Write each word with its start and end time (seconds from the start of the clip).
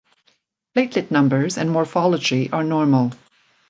Platelet 0.73 1.11
numbers 1.11 1.59
and 1.59 1.69
morphology 1.69 2.49
are 2.51 2.63
normal. 2.63 3.11